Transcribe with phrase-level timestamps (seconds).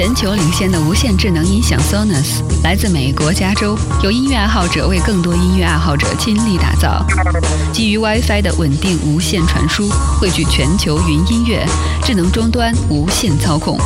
[0.00, 7.04] 全球领先的无线智能音响 Sonus，来自美国加州，由音乐爱好者为更多音乐爱好者倾力打造，
[7.70, 11.66] 基于 WiFi 的稳定无线传输，汇聚全球云音乐、
[12.02, 13.78] 智能终端无线操控，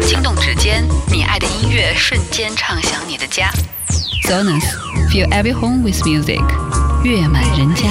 [0.00, 3.50] 轻动指尖，你爱的音乐瞬间唱响你的家。
[4.26, 6.40] Sonus，Feel every home with music，
[7.04, 7.90] 乐满人家。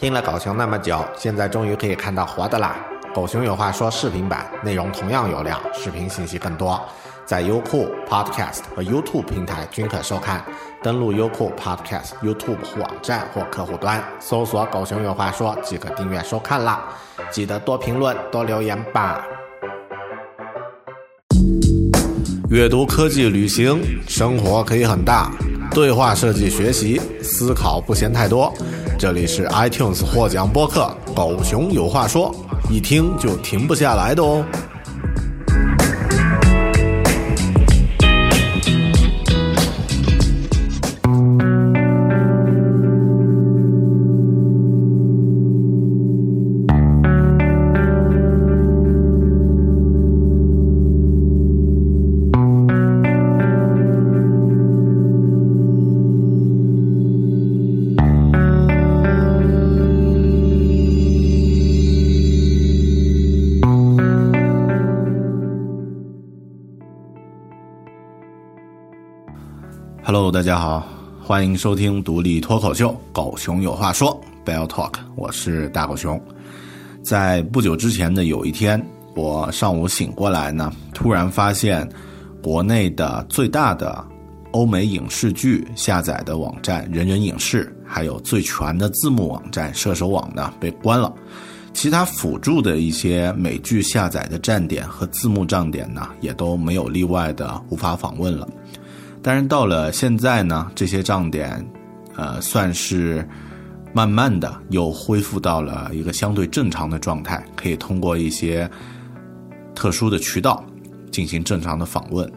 [0.00, 2.74] 听了狗熊那么久，现在终于可以看到活的啦！
[3.14, 6.80] 狗熊有话说视频版内容同样有料，视频信息更多，
[7.26, 10.42] 在优酷、Podcast 和 YouTube 平台均可收看。
[10.82, 16.82] 登录优酷、Podcast、YouTube 网站或客户端，搜索“狗熊有话说”即可订阅收看啦！
[17.30, 19.22] 记得多评论、多留言吧。
[22.48, 25.30] 阅读、科技、旅行，生活可以很大。
[25.70, 28.50] 对话设计学习，思考不嫌太多。
[29.00, 32.30] 这里是 iTunes 获奖播客《狗熊有话说》，
[32.70, 34.44] 一听就停不下来的哦。
[70.40, 70.88] 大家好，
[71.22, 74.18] 欢迎收听独立脱口秀《狗熊有话说》
[74.50, 76.18] Bell Talk，我是大狗熊。
[77.02, 78.82] 在不久之前的有一天，
[79.14, 81.86] 我上午醒过来呢，突然发现
[82.42, 84.02] 国内的最大的
[84.52, 91.14] 欧美影视剧下载的网站人人影视，还有最全的字幕网站射手网呢被关了，
[91.74, 98.48] 其他辅助的一些美剧下载的站点和字幕站点呢，也都没有例外的无法访问了。
[99.22, 101.62] 但是到了现在呢，这些账点，
[102.16, 103.28] 呃，算是
[103.92, 108.70] 慢慢的又恢复到了一个相对正常的状态，可以通过一些
[109.74, 110.64] 特殊的渠道
[111.12, 112.30] 进行正常的访问。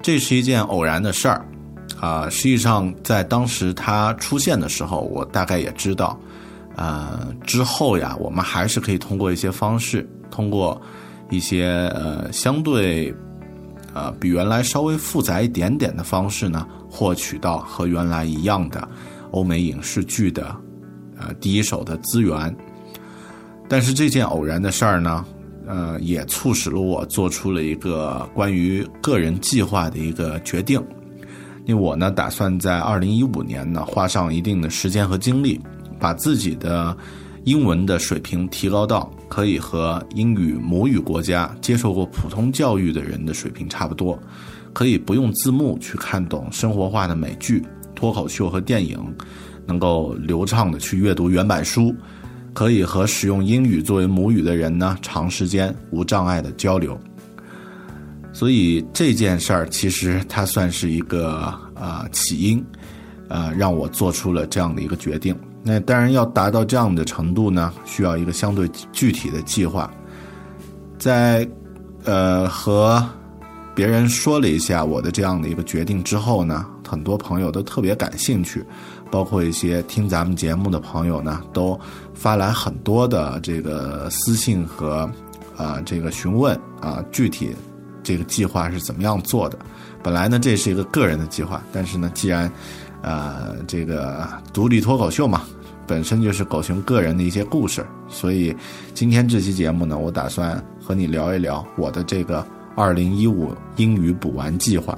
[0.00, 1.44] 这是一件偶然的事儿，
[2.00, 6.18] 啊，实际上在当时它出现的时候，我大概也知道，
[6.76, 10.80] 呃，之后呀，我们还是可以通过一些方式，通过
[11.28, 13.14] 一些呃相对。
[13.96, 18.86] 呃，比原来稍微复杂一点点的方式呢，获取到和原来一样的
[19.30, 20.54] 欧美影视剧的
[21.18, 22.54] 呃第一手的资源。
[23.70, 25.24] 但是这件偶然的事儿呢，
[25.66, 30.78] 呃，也促使了我做出了一个关于个人计划的一个决定。
[31.64, 35.58] 因为我呢，打算在二零一五年呢，花上一定的时间和精力，
[35.98, 36.94] 把自己的
[37.46, 39.10] 英文的水平提高到。
[39.28, 44.16] 可以和英语母语国家接受过普通教育的人的水平差不多，
[44.72, 47.60] 可以不用字幕去看懂生活化的美剧、
[47.92, 48.96] 脱口秀和电影，
[49.66, 51.92] 能够流畅的去阅读原版书，
[52.54, 56.96] 可以和使用英语作为母语的人呢长时间无障碍的交流。
[58.32, 62.64] 所以这件事儿其实它算是一个呃起因，
[63.28, 65.36] 呃让我做出了这样的一个决定。
[65.68, 69.90] 那当然要达到这样的程度呢，需要一个相对具体的计划。
[70.96, 71.46] 在
[72.04, 73.04] 呃和
[73.74, 78.64] 别人说了一下我的这样的一个决定之后呢，很多朋友都特别感兴趣，
[79.10, 81.78] 包括一些听咱们节目的朋友呢，都
[82.14, 85.10] 发来很多的这个私信和
[85.56, 87.56] 啊这个询问啊具体
[88.04, 89.58] 这个计划是怎么样做的。
[90.00, 92.48] 本来呢这是一个个人的计划，但是呢既然
[93.02, 95.42] 呃，这个独立脱口秀嘛，
[95.86, 98.54] 本身就是狗熊个人的一些故事，所以
[98.92, 104.96] 今天这期节目呢，我打算和你聊一聊我的这个二零一五英语补完计划。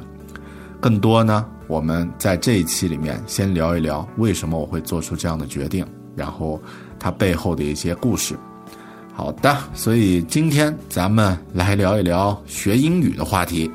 [0.80, 6.60] 更多呢，我们在这一期里面先聊一聊为什么我会做出这样的决定，然后
[6.98, 8.36] 它背后的一些故事。
[9.12, 13.68] 好的，所以今天咱们来聊一聊学英语的话题。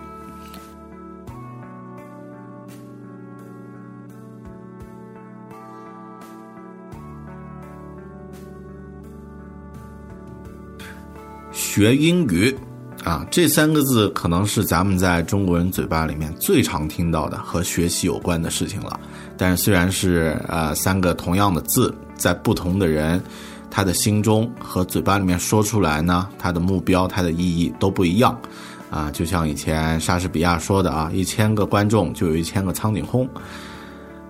[11.73, 12.55] 学英语
[13.03, 18.99] 啊，这三个字可能是咱们在中国人嘴巴里面最常听到的和学习有关的事情了。
[19.35, 23.19] 但是虽然是呃三个同样的字，在不同的人
[23.71, 28.39] 他的心中和嘴巴里面说出来呢，他的目标、他的意义都不一样
[28.91, 29.09] 啊。
[29.09, 33.27] 就像以前莎士比亚说的啊，一千个观众就有一千个苍井空。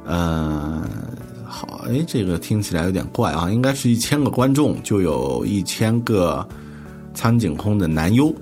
[0.05, 0.81] 呃，
[1.45, 6.47] 好，哎，这个听起来有点怪啊，应该是一千个观众就有一千个。
[7.13, 8.33] 苍井空的男优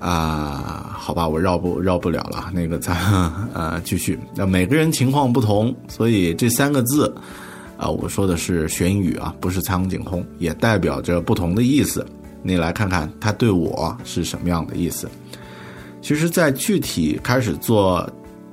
[0.00, 2.50] 啊，好吧，我绕不绕不了了。
[2.52, 2.94] 那个咱
[3.54, 4.18] 呃继续。
[4.34, 7.14] 那每个人情况不同，所以这三个字
[7.78, 12.06] 啊，我说的是学英语啊，不是苍井空，也代表着不同的意思。
[12.42, 15.08] 你来看看他对我是什么样的意思。
[16.02, 18.06] 其实，在具体开始做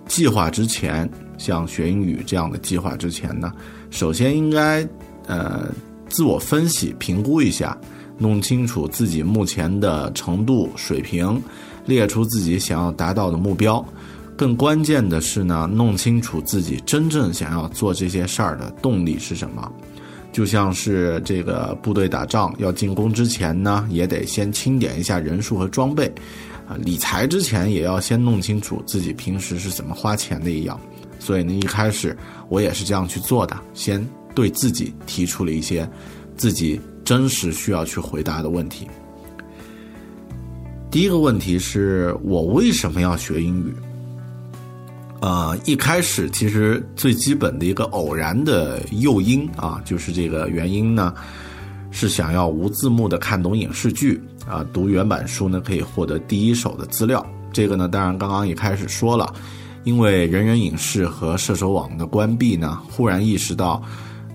[0.07, 3.51] 计划之前，像学英语这样的计划之前呢，
[3.89, 4.87] 首先应该
[5.27, 5.67] 呃
[6.07, 7.77] 自我分析评估一下。
[8.21, 11.41] 弄清楚自己目前的程度水平，
[11.87, 13.83] 列出自己想要达到的目标。
[14.37, 19.71] 更关键的是呢，弄清楚自己真正想要做这些事儿的动力是什么。
[20.31, 26.05] 就像是这个部队打仗要进攻之前呢，也得先清点一下人数和装备。
[26.67, 30.79] 啊，理财之前也要先弄清楚自己平时是怎么花钱的一样。
[31.19, 32.15] 所以呢，一开始
[32.49, 35.89] 我也是这样去做的，先对自己提出了一些
[36.37, 36.79] 自己。
[37.03, 38.87] 真实需要去回答的问题。
[40.89, 43.73] 第一个问题是我为什么要学英语？
[45.21, 51.13] 呃，一开始其实最基本的一个偶然的诱因啊，就是这个原因呢，
[51.91, 57.25] 是想要无字幕的看懂影视剧啊，读原版书呢可以获得第一手的资料。
[57.53, 59.31] 这个呢，当然刚刚一开始说了，
[59.83, 63.81] 因为人人影视和射手网的关闭呢，忽然意识到，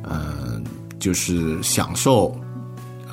[0.02, 0.62] 呃，
[0.98, 2.34] 就是享受。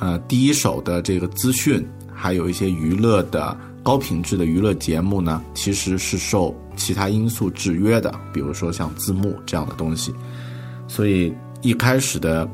[0.00, 10.12] 呃，第一手的这个资讯，还有一些娱乐的高品质的娱乐节目呢，其实是受其他因素制约的，比如说像字幕这样的东西。
[10.88, 11.32] 所以
[11.62, 12.48] 一开始的，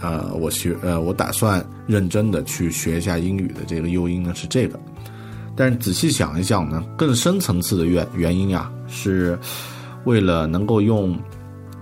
[0.00, 4.78] 呃，我学，呃，我打算认真的去学一下英语的这个诱因呢是这个。
[5.56, 9.38] 但是仔细想一想呢，更深层次的原原因呀，是
[10.04, 11.18] 为了能够用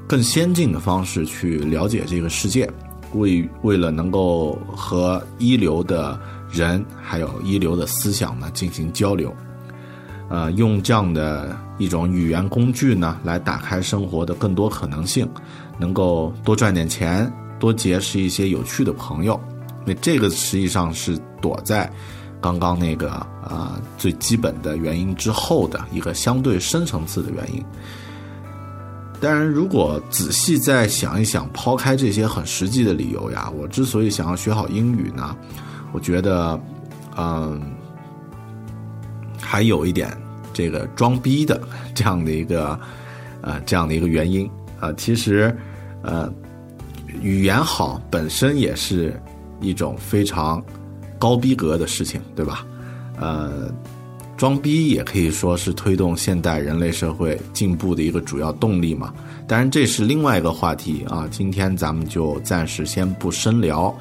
[0.06, 2.68] 更先进的方式去了解这个世界。
[3.14, 6.18] 为为了能够和一流的
[6.50, 9.34] 人还有一流的思想呢进行交流，
[10.28, 15.28] 呃，用这样的一种语言工具呢来打开生活的更多可能性，
[15.78, 19.38] 能够多赚点钱，多结识一些有趣的朋友。
[19.84, 21.90] 那这个实际上是躲在
[22.40, 27.64] 刚刚那个啊最基本的原因之后的一个相对深层次的原因。
[29.20, 35.36] 当然，如果仔细再想一想，抛开这些很实际的理由呀，我之所以想要学好英语呢，
[35.92, 36.60] 我觉得，
[37.16, 37.60] 嗯，
[39.40, 40.16] 还有一点
[40.52, 41.60] 这个装逼的
[41.94, 42.78] 这样的一个，
[43.40, 44.92] 呃，这样的一个原因啊。
[44.92, 45.52] 其实，
[46.02, 46.32] 呃，
[47.20, 49.20] 语言好本身也是
[49.60, 50.62] 一种非常
[51.18, 52.64] 高逼格的事情，对吧？
[53.18, 53.68] 呃。
[54.38, 59.12] 装逼也可以说是推动现代人类社会进步的一个主要动力嘛。
[59.48, 61.26] 当然，这是另外一个话题啊。
[61.28, 63.92] 今天咱们就暂时先不深聊。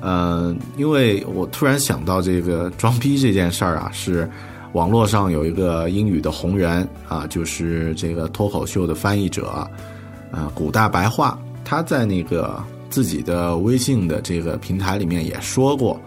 [0.00, 4.26] 嗯，因为我突然想到这个装逼这件事儿啊，是
[4.72, 9.48] 网络上有一个英语的红人啊，就是这个脱口秀的翻译者
[10.30, 16.00] 啊，古大白话，他在那个自己的微信的这个平台里面也说过，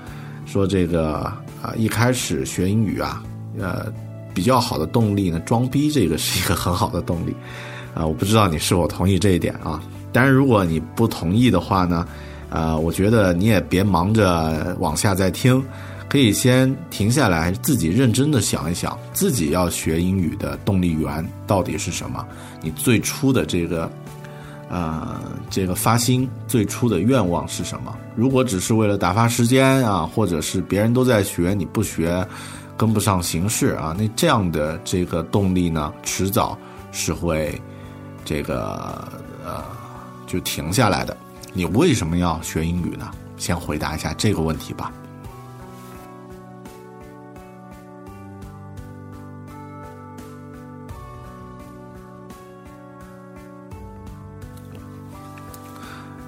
[0.47, 1.31] 说这个
[1.61, 3.23] 啊，一开始学英语啊。
[3.59, 3.91] 呃，
[4.33, 7.35] 比较好的动力呢，装逼这个是一个很好的动力，
[7.95, 9.81] 啊，我不知道你是否同意这一点啊。
[10.13, 12.07] 当然，如果你不同意的话呢，
[12.49, 15.63] 呃，我觉得你也别忙着往下再听，
[16.07, 22.25] 可以先停下来，自己认真的想一想，自己要学英语的动力源到底是什么？
[22.61, 23.91] 你最初的这个，
[24.69, 27.95] 呃，这个发心最初的愿望是什么？
[28.15, 32.27] 如果只是为了打发时间啊，或者是别人都在学你不学。
[32.79, 36.55] 跟不上形势啊，那这样的这个动力呢，迟早
[36.91, 37.59] 是会
[38.23, 39.11] 这个
[39.43, 39.63] 呃
[40.27, 41.17] 就停下来的？
[41.53, 43.09] 你为什么要学英语呢？
[43.35, 44.93] 先回答一下这个问题吧。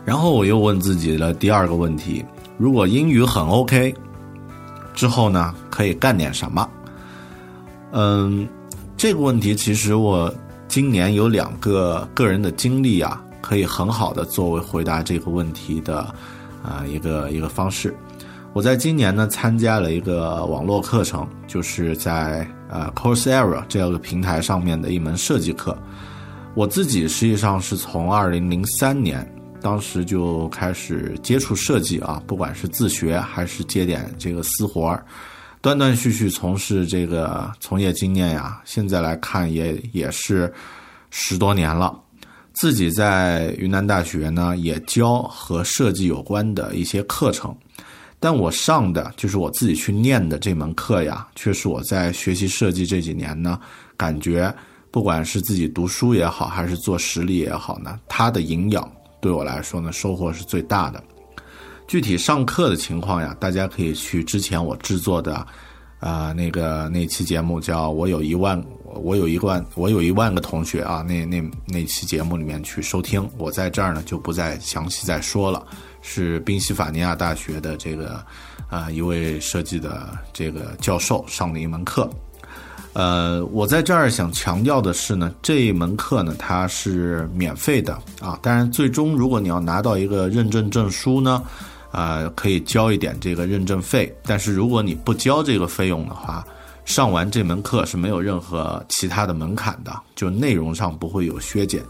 [0.09, 2.25] 然后我又问自己了第二个问题：
[2.57, 3.93] 如果英语很 OK，
[4.95, 6.67] 之后呢，可以干点什么？
[7.91, 8.47] 嗯，
[8.97, 10.33] 这个问题其实我
[10.67, 15.99] 今年有两个个人的经历啊，可以很好的作为回答这个问题的
[16.63, 17.95] 啊一个一个方式。
[18.53, 25.77] 我在今年呢参加了一个网络课程，就是在呃 Coursera 这样的平台上面的一门设计课。
[26.55, 29.23] 我自己实际上是从二零零三年。
[29.61, 35.05] 当时就开始接触设计啊，不管是自学还是接点这个私活儿，
[35.61, 40.51] 断断续续从事这个从业经验呀，现在来看也也是
[41.09, 41.99] 十多年了。
[42.53, 47.55] 自己在云南大学呢也教和设计有关的一些课程，
[48.19, 53.59] 但我上的就是我自己去念的这门课呀，却是我在学习设计这几年呢，
[53.95, 54.53] 感觉
[54.89, 58.89] 不管是自己读书也好，还是做实例也好呢，它的营养。
[59.21, 61.03] 对我来说呢，收获是最大的。
[61.87, 65.45] 具体上课的情况呀，大家可以去之前我制作的，
[65.99, 73.27] 啊，那个那期节目叫“我有一万，我有一万，我有一万个同学”啊，那那那期节目里面去收听。
[73.37, 75.65] 我在这儿呢就不再详细再说了。
[76.01, 78.23] 是宾夕法尼亚大学的这个
[78.69, 82.09] 啊一位设计的这个教授上的一门课。
[82.99, 88.37] 呃，我在这儿想强调的是呢，这一门课呢，它是免费的啊。
[88.41, 91.41] 当然，最终如果你要拿到一个认证证书呢，
[91.93, 94.13] 啊，可以交一点这个认证费。
[94.23, 96.45] 但是如果你不交这个费用的话，
[96.83, 101.81] 上完这门课是没有任何其他的门槛的，就内容上不会有削减。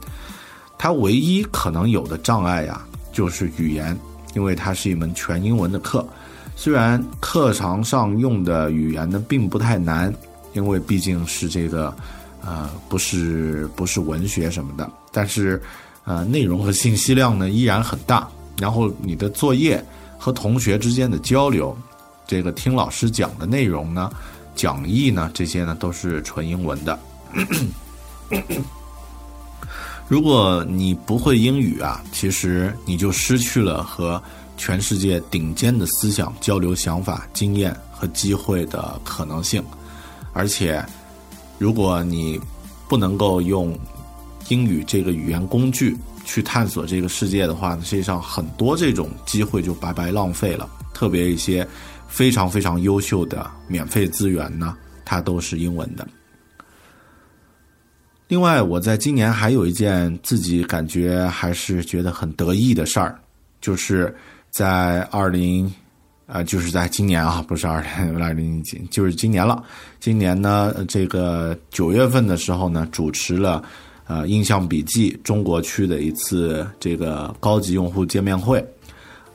[0.77, 3.97] 它唯一可能有的障碍呀，就是语言，
[4.35, 6.07] 因为它是一门全英文的课。
[6.55, 10.13] 虽然课堂上用的语言呢，并不太难。
[10.53, 11.95] 因为毕竟是这个，
[12.41, 15.61] 呃，不是不是文学什么的，但是，
[16.05, 18.27] 呃，内容和信息量呢依然很大。
[18.59, 19.83] 然后你的作业
[20.17, 21.77] 和同学之间的交流，
[22.27, 24.11] 这个听老师讲的内容呢，
[24.55, 26.99] 讲义呢，这些呢都是纯英文的。
[30.09, 34.21] 如果你不会英语啊，其实你就失去了和
[34.57, 39.63] 全世界顶尖的思想交流想法、经验和机会的可能性。
[40.33, 40.83] 而且，
[41.57, 42.39] 如果你
[42.87, 43.77] 不能够用
[44.47, 50.69] 英语这个语言工具去探索这个世界的话，实际上很多这种机会就白白浪费了。
[50.93, 51.67] 特别一些
[52.07, 56.07] 非常非常优秀的免费资源呢，它都是英文的。
[58.27, 63.19] 另外，我在今年还有一件自己感觉还是觉得很得意的事儿，
[63.59, 64.15] 就是
[64.49, 65.71] 在二零。
[66.31, 69.63] 啊，就是在今年啊，不是二零二零年，就是今年了。
[69.99, 73.63] 今年呢，这个九月份的时候呢，主持了
[74.05, 78.63] 呃印象笔记中国区的一次这个高级用户见面会，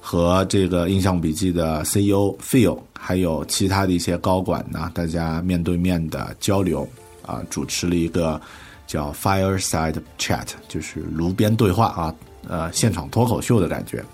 [0.00, 6.88] 和这个印象笔记的 CEO Phil，还有其他的一些高管呢，大家面对面的交流
[7.26, 8.40] 啊，主持了一个
[8.86, 12.14] 叫 Fireside Chat，就是炉边对话啊，
[12.46, 14.04] 呃，现场脱口秀的感觉。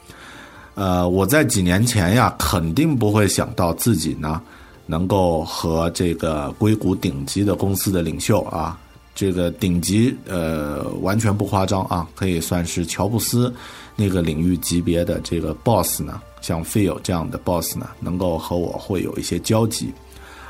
[0.74, 4.40] 呃，我在几年前呀，肯定不会想到自己呢，
[4.86, 8.78] 能够和这个硅谷顶级的公司的领袖啊，
[9.14, 13.52] 这个顶级呃，完全不夸张啊，可以算是乔布斯
[13.96, 19.92] 那个领域级别的这个 boss 呢，像 Phil 这样的 boss 呢，能够和我会有一些交集，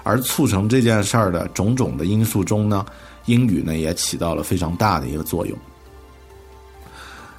[0.05, 2.87] 而促成这件事儿的种种的因素中呢，
[3.25, 5.59] 英语呢也起到了非常大的一个作用。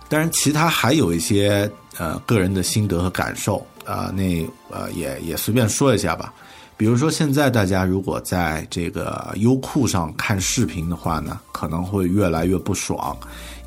[0.10, 1.72] 当然，其他还有一些
[2.02, 6.34] 呃个人的心得和感受啊，那呃也也随便说一下吧。
[6.76, 13.16] 比如说，现在大家如果在这个优酷上看视频的话呢，可能会越来越不爽，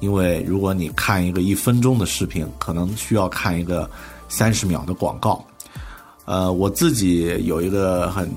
[0.00, 3.88] 因为如果你看一个一分钟的视频，可能需要看一个
[4.28, 5.44] 三十秒的广告。
[6.24, 8.28] 呃，我自己有一个很。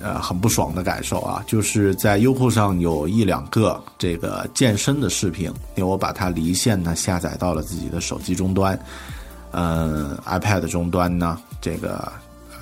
[0.00, 5.46] 呃，很不爽的感受啊，就是在优酷上有一两个这个健身的视频，
[5.76, 8.78] 因为我把它离线呢下载到了自己的手机终端，
[9.54, 12.12] 嗯，iPad 终端呢，这个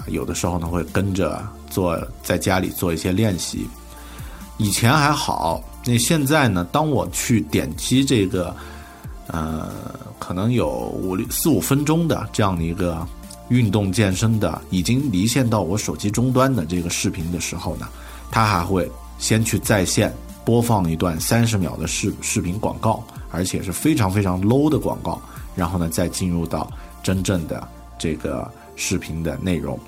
[0.09, 3.67] 有的时候呢会跟着做，在家里做一些练习。
[4.59, 8.55] 以前还好，那现在呢，当我去点击这个，
[9.27, 9.71] 呃，
[10.19, 13.07] 可能有五六四五分钟的这样的一个。
[13.49, 17.87] 运动健身的已经离线到我手机终端的这个视频的时候呢，
[18.31, 20.11] 它还会先去在线
[20.43, 25.21] 播放一段三十秒的视视频广告，而且是非常非常 low 的广告，
[25.55, 26.71] 然后呢再进入到
[27.03, 27.67] 真正的
[27.99, 29.79] 这个视频的内容。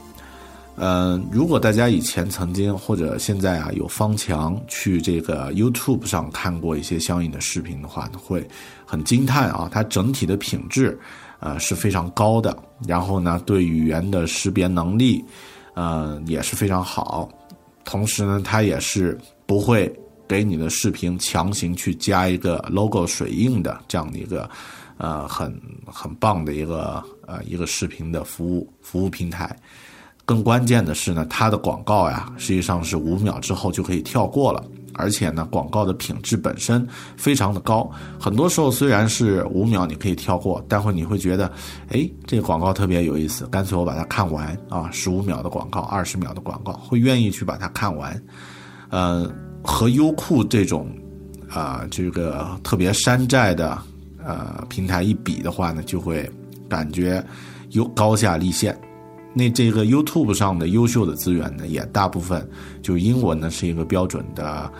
[0.77, 8.45] 嗯，如果大家以前曾经或者现在啊有方强去这个 YouTube 上看过一些相应的视频的话，会
[8.85, 10.99] 很惊叹啊，它整体的品质
[11.39, 12.57] 呃是非常高的，
[12.89, 15.25] 然后呢对语言的识别能力
[15.75, 17.29] 呃也是非常好，
[17.85, 19.17] 同时呢它也是
[19.47, 19.89] 不会
[20.27, 24.51] 给你的视频强行去加一个 logo 水印的这样的一个
[24.97, 29.57] 呃很很棒的一个呃一个视频的服务服务平台。
[30.27, 37.91] 更关键的是呢，它的广告呀，实际上是五秒之后就可以跳过了，而且呢，广告的品质本身非常的高。
[38.19, 41.53] 很多时候虽然是五秒你可以跳过，但会你会觉得，
[41.91, 48.19] 哎，这个广告特别有意思，干脆我把它看完啊，十五秒的广告，二十秒的广告，会愿意去把它看完。
[48.89, 49.31] 呃，
[49.63, 50.91] 和优酷这种
[51.51, 53.77] 啊这个特别山寨的
[54.25, 56.29] 呃平台一比的话呢，就会
[56.69, 57.25] 感觉
[57.71, 58.79] 有高下立现。
[59.37, 62.49] 那这个 YouTube 上的优秀的资源呢，也大部分
[62.81, 64.73] 就英文呢是一个标准的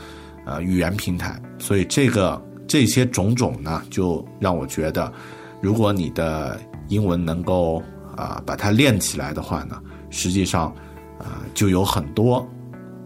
[0.47, 5.13] 呃语言平台，所以这个这些种种呢，就让我觉得，
[5.61, 7.83] 如果你的英文能够
[8.17, 10.73] 啊把它练起来的话呢，实际上
[11.19, 12.47] 啊就有很多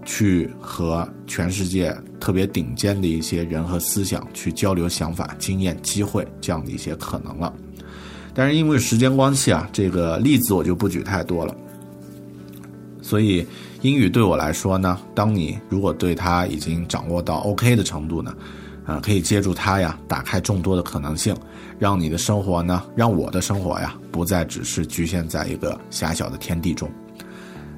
[0.05, 7.53] 去和全世界特别顶尖的一些人和思想去交流想法、经验、机会这样的一些可能了。
[8.35, 11.55] 但是因为时间关系啊，这个例子我就不举太多了。
[13.03, 13.47] 所以
[13.81, 18.35] 英语对我来说呢，当你如果对它已经掌握到 OK 的程度呢，
[18.85, 21.35] 啊，可以借助它呀，打开众多的可能性，
[21.79, 26.91] 让你的生活呢，让我的生活呀，不再只是局限在一个狭小的天地中。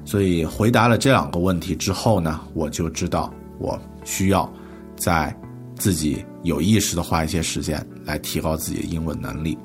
[0.03, 4.51] 所以回答了这两个问题之后呢，我就知道我需要
[4.95, 5.35] 在
[5.75, 9.57] 自己有意识的花一些时间来提高自己的英文能力。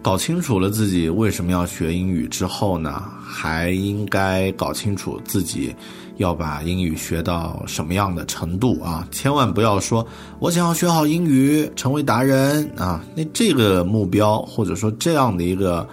[0.00, 5.74] 搞清楚了自己为什么要学英语之后呢，还应该搞清楚自己
[6.16, 9.06] 要把英语学到什么样的程度啊！
[9.10, 10.06] 千万不要说
[10.38, 13.04] 我想要学好英语，成为达人啊！
[13.14, 15.86] 那这个目标或者说这样的一个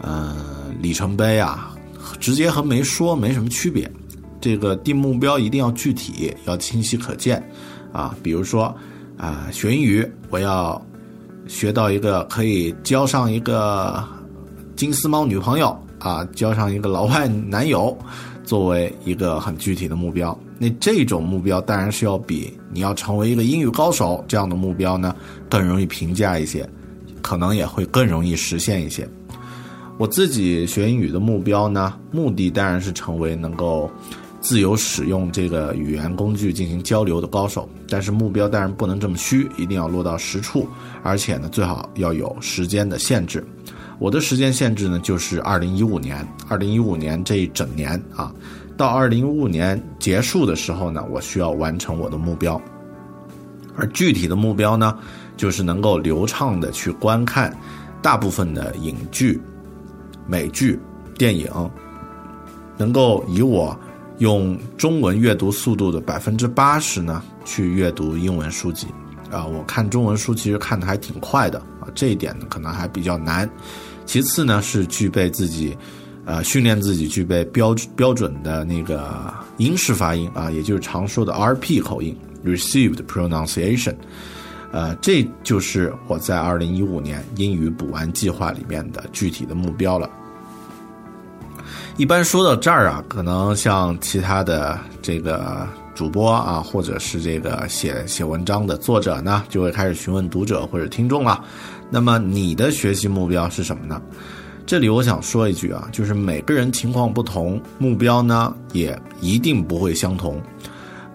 [0.00, 0.36] 呃
[0.80, 1.74] 里程碑啊，
[2.18, 3.90] 直接和没说没什么区别。
[4.40, 7.42] 这个定目标一定要具体，要清晰可见
[7.92, 8.16] 啊！
[8.22, 8.74] 比如说
[9.16, 10.80] 啊，学英语我要。
[11.48, 14.06] 学到一个可以交上一个
[14.76, 17.96] 金丝猫女朋友啊，交上一个老外男友，
[18.44, 20.38] 作为一个很具体的目标。
[20.60, 25.12] 那这种目标当然是要比你要成为一个英语高手这样的目标呢
[25.48, 26.68] 更容易评价一些，
[27.20, 29.08] 可能也会更容易实现一些。
[30.00, 33.90] 我自己学英语的目标呢，目的当然是成为能够。
[34.40, 40.66] 自由使用这个语言工具进行交流的高手，但是目标当然不能这么虚，一定要落到实处，
[41.02, 43.46] 而且呢，最好要有时间的限制。
[43.98, 48.32] 我的时间限制呢，就是二零一五年，二零一五年这一整年啊，
[48.78, 52.58] 到二零一五年结束的时候呢，我需要完成我的目标。
[53.76, 54.96] 而具体的目标呢，
[55.36, 57.54] 就是能够流畅的去观看
[58.00, 59.38] 大部分的影剧、
[60.30, 60.78] 美剧、
[61.18, 61.50] 电影，
[62.78, 63.76] 能够以我。
[64.18, 68.86] 用中文阅读速度的百分之八十呢，去阅读英文书籍，
[69.30, 73.48] 啊，我看中文书其实看的还挺快的啊，这一点呢可能还比较难。
[74.04, 75.74] 其次呢是具备自己，
[76.26, 82.14] 呃，训练自己具备标标准的那个英式发音啊，也就是常说的 RP 口音
[82.44, 83.94] （Received Pronunciation），
[84.70, 90.10] 呃，这就是我在二零一五年英语补完计划里面的具体的目标了。
[91.96, 101.44] 一般说到这儿啊，可能像其他的这个主播啊，或者是这个写写文章的作者呢，就会开始询问读者或者听众了。
[101.90, 104.00] 那么你的学习目标是什么呢？
[104.64, 110.40] 这里我想说一句啊，就是每个人情况不同，目标呢也一定不会相同。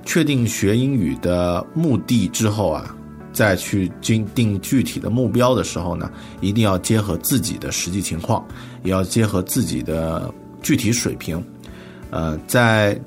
[0.05, 2.95] 确定学英语的目的之后啊，
[3.33, 6.11] 再去定定具体的目标的时候呢，
[6.41, 8.45] 一定要结合自己的实际情况，
[8.83, 10.31] 也要结合自己的。
[10.65, 11.41] 具体水平，
[12.10, 12.99] 呃，在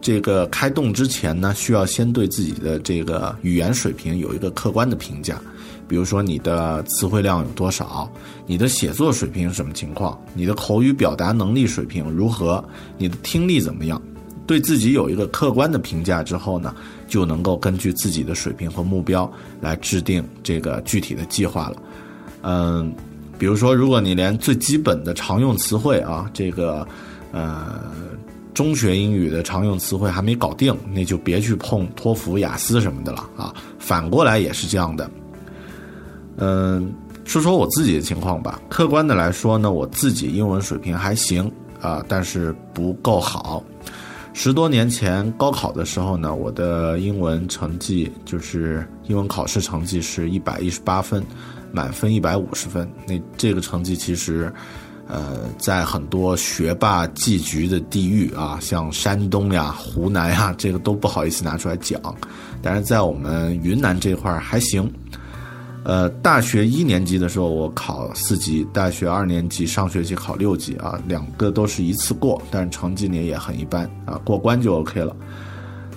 [0.00, 5.40] 这个开动之前呢，需要先对自己的这个语言水平有一个客观的评价。
[5.86, 8.10] 比如说，你的词汇量有多少？
[8.44, 10.20] 你的写作水平是什么情况？
[10.34, 12.64] 你的口语表达能力水平如何？
[12.98, 14.02] 你的听力怎么样？
[14.44, 16.74] 对自己有一个客观的评价之后呢，
[17.06, 21.76] 就能够根据自己的水平和目标来制定这个具体的计划了。
[22.42, 22.92] 嗯。
[23.40, 26.86] 比如说，如果你连最基本的常用词汇啊，这个，
[27.32, 27.90] 呃，
[28.52, 33.54] 中学英语的常用词汇还没搞定，那就别去碰托福、雅思什么的了啊。
[33.78, 35.10] 反过来也是这样的。
[36.36, 36.92] 嗯，
[37.24, 38.60] 说说我自己的情况吧。
[38.68, 41.50] 客观的来说呢，我自己英文水平还行
[41.80, 43.64] 啊，但是不够好。
[44.34, 51.24] 十多年前高考的时候呢，我的英文成绩就是英文考试成绩是一百一十八分，
[51.72, 52.90] 满分一百五十分。
[53.06, 54.52] 那这个成绩其实，
[55.08, 62.00] 呃，在很多学霸寄居的地域啊，像山东呀、湖南呀，这个都不好意思拿出来讲。
[62.62, 64.90] 但是在我们云南这块还行。
[65.82, 75.16] 呃，大学一年级的时候我考四级，大学二年级上学期考六级啊，两个都是一次过，但是成绩呢也很一般啊，过关就 OK 了。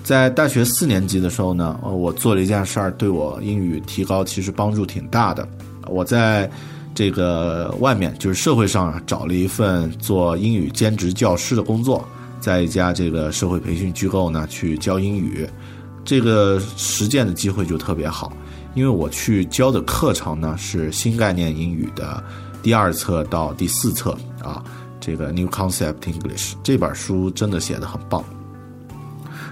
[0.03, 5.47] 在大学四年级的时候呢，我做了一件事儿，对我英语提高其实帮助挺大的。
[5.87, 6.49] 我在
[6.93, 12.05] 这个外面就是社会上找了一份做英语兼职教师的工作，
[12.41, 15.47] 在一家这个社会培训机构呢去教英语，
[16.03, 18.33] 这个实践的机会就特别好。
[18.75, 22.21] 因为我去教的课程呢是新概念英语的
[22.61, 24.61] 第二册到第四册啊，
[24.99, 28.21] 这个 New Concept English 这本书真的写的很棒。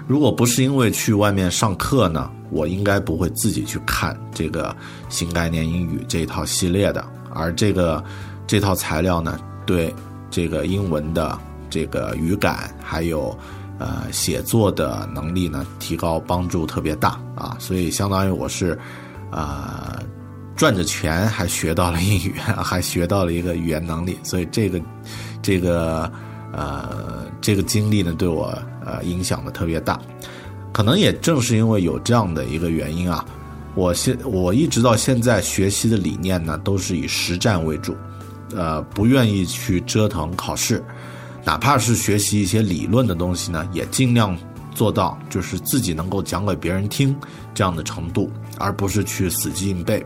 [0.06, 4.74] 如果不是因为去外面上课呢，我应该不会自己去看这个
[5.08, 7.04] 新概念英语这一套系列的。
[7.30, 8.02] 而这个
[8.46, 9.94] 这套材料呢，对
[10.30, 11.38] 这个英文的
[11.70, 13.36] 这个语感还有
[13.78, 18.78] 呃写作的能力呢提高帮助特别大啊，所以相当于我是。
[19.34, 19.98] 啊，
[20.54, 24.78] 赚着钱还学到了英语，还学到了一个语言能力，所以这个，
[25.40, 26.12] 这个，
[26.52, 30.00] 呃，这个经历呢，对我呃影响的特别大。
[30.72, 33.24] 可能也正是因为有这样的一个原因啊，
[33.74, 37.96] 我现我一直到现在学习的理念呢，都是以实战为主，
[38.54, 40.82] 呃，不愿意去折腾考试，
[41.44, 44.36] 哪怕是学习一些理论的东西呢，也尽量
[44.74, 47.14] 做到就是自己能够讲给别人听
[47.54, 48.30] 这样的程度。
[48.58, 50.04] 而不是去死记硬背，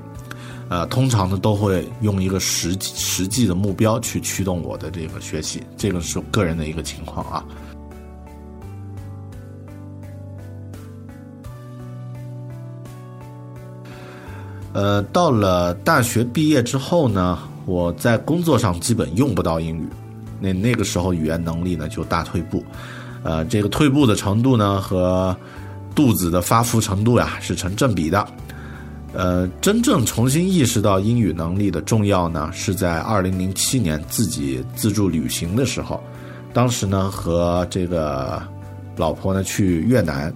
[0.71, 7.45] 呃，通常呢都会用一个实实际的目标去驱动我的这个学习，这个是个人的一个情况啊。
[14.77, 19.89] 呃，到了大学毕业之后呢，我在工作上基本用不到英语，
[20.39, 22.63] 那那个时候语言能力呢就大退步，
[23.23, 25.35] 呃，这个退步的程度呢和
[25.95, 28.27] 肚子的发福程度呀是成正比的。
[29.15, 35.99] 呃，真正重新意识到英语能力的重要呢，是在二零零七年自己自助旅行的时候。
[36.53, 38.43] 当时呢，和这个
[38.95, 40.31] 老婆呢去越南。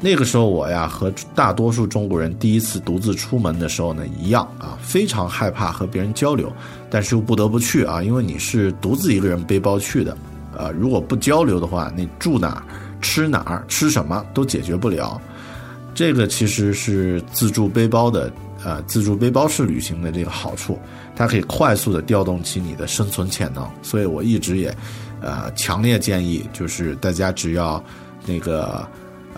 [0.00, 6.52] 那个时候我呀，和大多数中国人第一次独自出门的时候呢一样啊，非常害怕和别人交流，
[6.88, 10.16] 但是又不得不去啊，因为你是独自一个人背包去的。
[10.56, 12.62] 呃，如果不交流的话，你住哪儿、
[13.00, 15.20] 吃哪儿、吃什么都解决不了。
[15.94, 18.32] 这个其实是自助背包的，
[18.64, 20.78] 呃，自助背包式旅行的这个好处，
[21.16, 23.68] 它可以快速的调动起你的生存潜能。
[23.82, 24.72] 所以我一直也，
[25.20, 27.82] 呃，强烈建议，就是大家只要
[28.26, 28.86] 那个，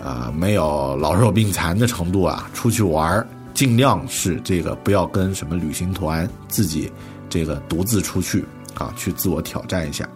[0.03, 6.91] 呃，没有老弱病残的程度啊，出去玩儿，尽量是这个不要跟什么旅行团，自己
[7.29, 10.07] 这个独自出去啊，去自我挑战一下。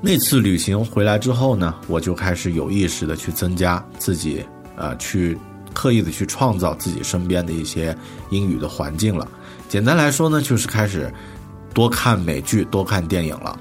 [0.00, 4.44] 那次旅行回来之后呢，我就开始有意识的去增加自己。
[4.76, 5.38] 呃，去
[5.72, 7.96] 刻意的去创造自己身边的一些
[8.30, 9.28] 英语的环境了。
[9.68, 11.14] 简单来说呢，就是开始
[11.72, 13.60] 多看美剧、多看电影了。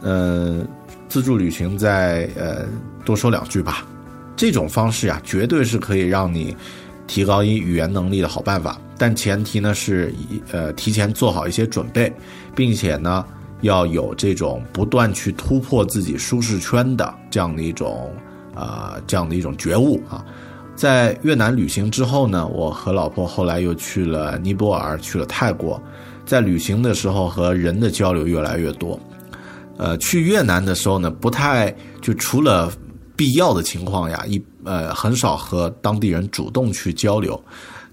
[0.00, 0.66] 呃，
[1.06, 2.64] 自助旅行在呃
[3.08, 3.86] 多说两句吧。
[4.36, 6.54] 这种方式呀，绝对是可以让你
[7.06, 8.78] 提高一语言能力的好办法。
[8.98, 10.12] 但前提呢是
[10.52, 12.12] 呃提前做好一些准备，
[12.54, 13.24] 并且呢
[13.62, 18.12] 要有这种不断去突破自己舒适圈的这样的一种。
[18.54, 20.24] 啊，这样的一种觉悟啊，
[20.74, 25.80] 在越南旅行之后呢，我和老婆后来又去了尼泊尔，去了泰国。
[26.26, 28.98] 在旅行的时候和人的交流越来越多。
[29.76, 32.68] 呃，去越南的时候呢，不太就除了
[33.18, 37.42] 必要的情况呀，一呃很少和当地人主动去交流。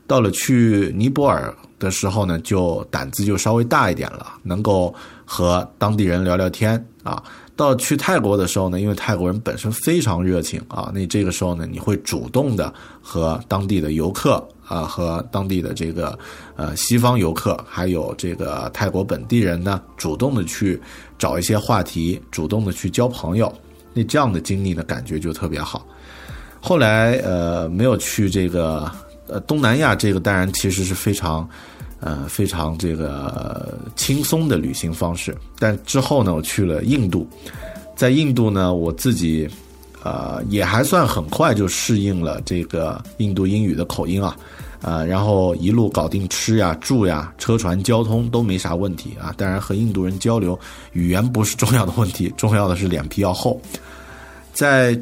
[0.06, 4.94] 到了去尼泊尔的时候呢，就胆子就稍微大一点了，能够
[5.26, 7.24] 和当地人聊聊天啊。
[7.56, 16.16] 到去泰国的时候呢，因为泰国人本身非常热情啊，那这个时候呢，你会主动的和当地的游客啊，和当地的这个
[16.56, 20.80] 呃西方游客，还有这个泰国本地人呢，主动的去
[21.18, 23.52] 找一些话题，主动的去交朋友，
[23.96, 25.84] 那这样的经历呢，感觉就特别好。
[26.60, 28.92] 后来呃，没有去这个
[29.26, 31.50] 呃东南亚，这个当然其实是非常。
[32.02, 35.36] 呃非常这个轻松的旅行方式。
[35.58, 37.28] 但之后呢，我去了印度，
[37.96, 39.50] 在印度呢，我自己
[40.04, 44.38] 呃也还算很快就适应了这个印度英语的口音啊。
[44.86, 49.34] 啊，然后一路搞定吃呀、住呀、车船交通都没啥问题啊。
[49.36, 50.58] 当然和印度人交流，
[50.94, 53.60] 语言不是重要的问题，重要的是脸皮要厚。
[54.54, 54.96] 在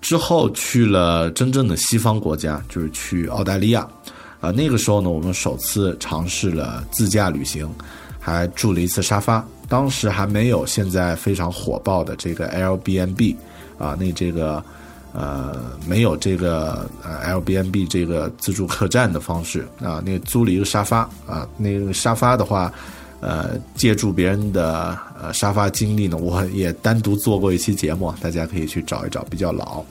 [0.00, 3.86] 之后去了真正的西方国家，就是去澳大利亚。
[4.40, 7.72] 啊，那个时候呢，我们首次尝试了自驾旅行，
[8.18, 9.46] 还住了一次沙发。
[9.68, 13.36] 当时还没有现在非常火爆的这个 Airbnb
[13.78, 14.60] 啊，那这个。
[15.12, 22.72] 呃，没有这个呃 Airbnb 这个自助客栈的方式啊，那租了一个沙发啊，那个沙发的话，
[23.20, 29.82] 呃，借助别人的呃沙发经历呢，我也单独做过一期节目，大家可以去找一找，比较老。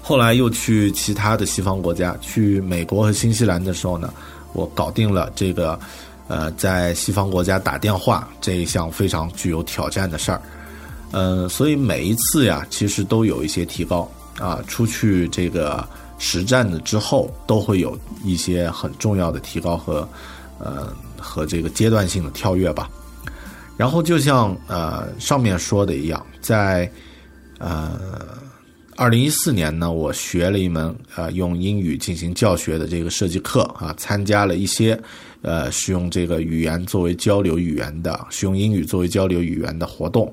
[0.00, 4.14] 后来又去其他的西方国家，去美国和新西兰的时候呢，
[4.52, 5.78] 我搞定了这个
[6.28, 10.40] 呃在西方国家打电话这一项非常具有挑战的事儿。
[11.12, 14.62] 嗯，所以每一次呀，其实都有一些提高啊。
[14.68, 15.86] 出去这个
[16.18, 20.08] 实战的之后，都会有一些很重要的提高和
[20.58, 22.88] 呃和这个阶段性的跳跃吧。
[23.76, 26.90] 然后就像呃上面说的一样，在
[27.58, 27.98] 呃
[28.94, 34.96] 二零一四年呢，我学了一门呃用英语进行教学的这个设计课啊，参加了一些
[35.42, 40.32] 呃使用这个语言作为交流语言的，使用英语作为交流语言的活动。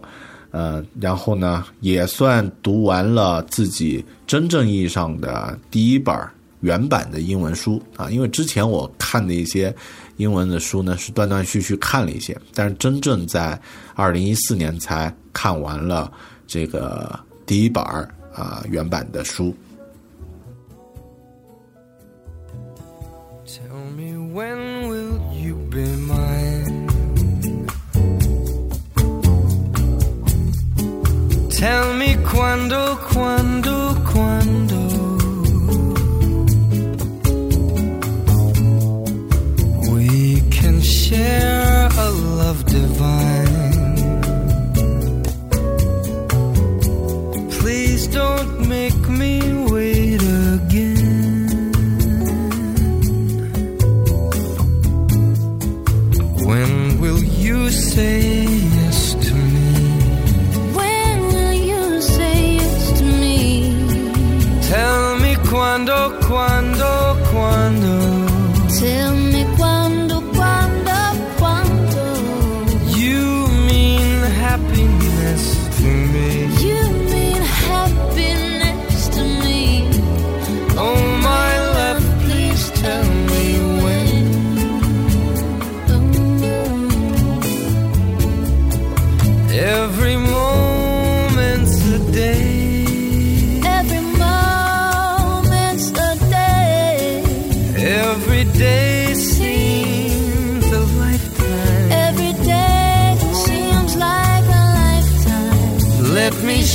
[0.51, 6.15] 呃，然后呢，也算读完了自己真正意义上的第一本
[6.61, 8.09] 原版的英文书啊。
[8.09, 9.73] 因为之前我看的一些
[10.15, 13.59] 英文的书呢，是断断续续看了一些，但是真正在
[13.93, 16.11] 二零一四年才看完了
[16.47, 17.83] 这个第一本
[18.33, 19.55] 啊原版的书。
[23.45, 26.86] Tell me when will you be mine?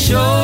[0.03, 0.43] Joy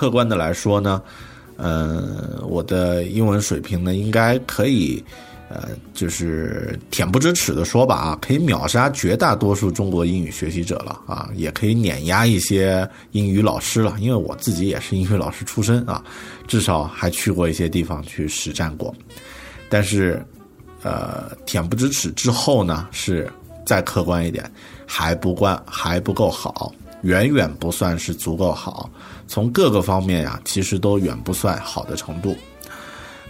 [0.00, 1.02] 客观的来说呢，
[1.58, 5.04] 呃，我的英文水平呢，应该可以，
[5.50, 16.02] 呃，就是恬不知耻的说吧啊，可以秒杀绝大多数中国英语学习者了啊，也可以碾压一些英语老师了，因为我自己也是英语老师出身啊，
[16.48, 18.94] 至少还去过一些地方去实战过，
[19.68, 20.24] 但是，
[20.82, 23.30] 呃，恬不知耻之后呢，是
[23.66, 24.50] 再客观一点，
[24.86, 28.90] 还不惯还不够好，远远不算是足够好。
[29.26, 32.36] 从各个方面呀，其实都远不算好的程度。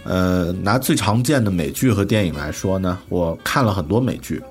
[0.03, 4.41] 呃，拿最常见的美剧和电影来说呢，我看了很多美剧。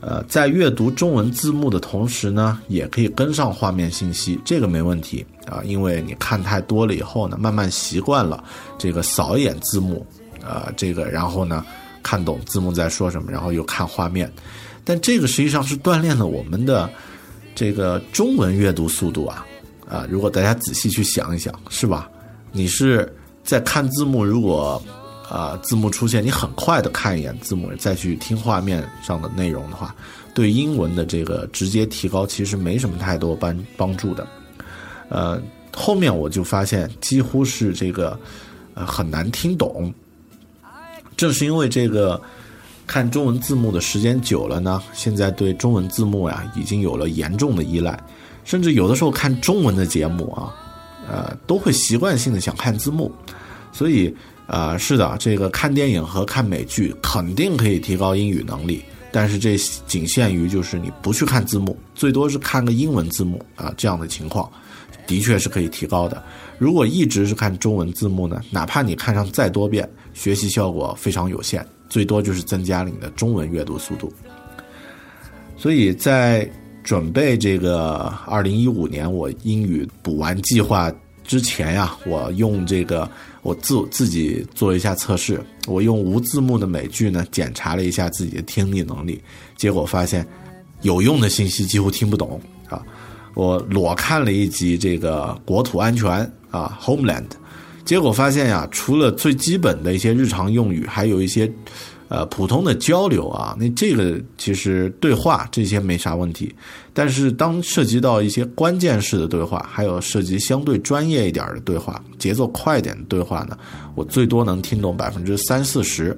[0.00, 8.44] 呃，在阅读中文字幕的同时呢，也可以跟上画面信息，这个没问题啊，因为你看太多了以后呢，慢慢习惯了
[8.76, 10.06] 这个扫一眼字幕，
[10.46, 11.64] 呃，这个然后呢，
[12.02, 14.30] 看懂字幕在说什么，然后又看画面。
[14.84, 16.90] 但这个实际上是锻炼了我们的
[17.54, 19.46] 这个中文阅读速度啊。
[19.86, 22.10] 啊，如果大家仔细去想一想，是吧？
[22.52, 24.82] 你是在看字幕，如果
[25.28, 29.94] 啊、字幕出现，你很快的看一眼字幕，再去听画面上的内容的话，
[30.34, 34.26] 对英文的这个直接提高其实没什么太多帮帮助的。
[35.10, 35.40] 呃，
[35.74, 38.18] 后面我就发现几乎是这个
[38.74, 39.92] 呃很难听懂，
[41.16, 42.20] 正是因为这个
[42.86, 47.98] 看中文字幕的时间久了呢，现在对中文字幕呀已经有了严重的依赖，
[48.44, 50.54] 甚至有的时候看中文的节目啊，
[51.08, 53.10] 呃都会习惯性的想看字幕，
[53.72, 54.14] 所以、
[54.46, 58.84] 呃是的，这个看电影和看美剧肯定可以提高英语能力。
[59.10, 64.50] 但是这仅限于就是你不去看字幕，最多是看个英文字幕啊，这样的情况，
[65.06, 66.20] 的确是可以提高的。
[66.58, 74.12] 如果一直是看中文字幕呢，哪怕你看上再多遍，学习效果非常有限，最多就是增加了你的中文阅读速度。
[75.56, 76.48] 所以在
[76.82, 80.92] 准备这个二零一五年我英语补完计划
[81.22, 83.08] 之前呀，我用这个
[83.40, 89.18] 我自自己做一下测试，我用无字幕的美剧呢检查了一下自己的听力能力，
[89.56, 90.26] 结果发现
[90.82, 92.84] 有用的信息几乎听不懂啊。
[93.32, 96.10] 我裸看了一集这个国土安全
[96.50, 97.24] 啊，Homeland，
[97.84, 101.50] 结果发现呀，除了最基本的一些日常用语，还有一些
[102.08, 106.54] 呃普通的交流啊，那这个其实对话这些没啥问题，
[106.92, 113.56] 但是当涉及到一些关键式的对话，还有涉及相对专业一点的对话，节奏快一点的对话呢，
[113.94, 116.16] 我最多能听懂百分之三四十。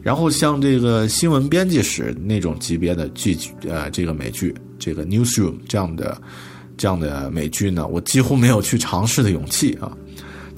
[0.00, 3.36] 然后像这个新闻编辑室那种级别的剧，
[3.68, 6.16] 呃，这个美剧，这个 newsroom 这样的
[6.76, 9.92] 这样的美剧呢，我几乎没有去尝试的勇气啊。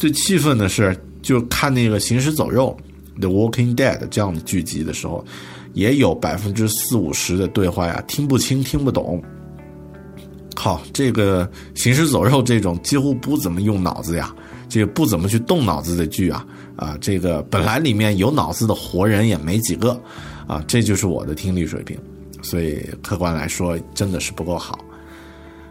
[0.01, 2.75] 最气愤的是，就看那个《行尸走肉》
[3.21, 5.23] 《The Walking Dead》这样的剧集的时候，
[5.75, 9.23] 也有百分之四五十的对话呀听不清、听不懂。
[10.55, 11.47] 靠，这个
[11.79, 14.35] 《行尸走肉》这种几乎不怎么用脑子呀，
[14.71, 20.01] 这个不怎么去动脑子的剧啊，啊，这个本来里面有脑子的活人也没几个，
[20.47, 21.95] 啊，这就是我的听力水平，
[22.41, 24.79] 所以客观来说真的是不够好。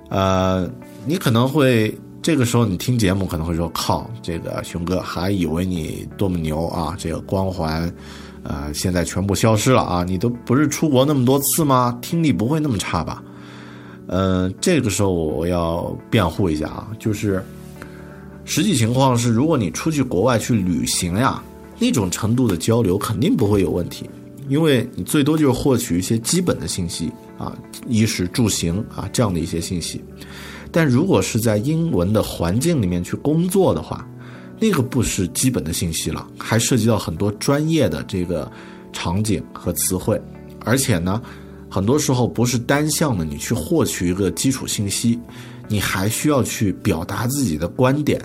[0.09, 0.69] 呃，
[1.07, 7.91] 你可能会这个时候你听节目可能会说，靠，这个熊哥还以为你多么牛啊，这个光环，
[8.43, 11.97] 呃，现在全部消失了啊，你都不是出国那么多次吗？
[12.01, 13.23] 听力不会那么差吧？
[14.07, 17.43] 呃，这个时候我要辩护一下啊，就是
[18.43, 21.41] 实际情况是，如果你出去国外去旅行呀，
[21.79, 24.09] 那种程度的交流肯定不会有问题，
[24.49, 30.03] 因为你最多就是获取一些基本的信息啊，衣食住行啊这样的一些信息。
[30.71, 34.07] 但如果是在英文的环境里面去工作的话，
[34.59, 38.51] 那个不是基本的信息了，还涉及到很多专业的这个
[38.91, 40.21] 场景和词汇，
[40.59, 41.21] 而且呢。
[41.71, 45.19] 很多时候不是单向的，你去获取一个基础信息，
[45.67, 48.19] 你还需要去表达自己的观点，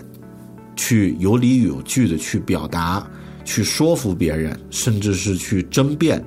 [0.75, 3.07] 去有理有据的去表达，
[3.43, 6.19] 去说服别人，甚至是去争辩。